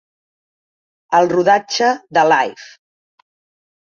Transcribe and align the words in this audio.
El 1.19 1.29
rodatge 1.35 1.91
de 2.19 2.27
Live! 2.33 2.69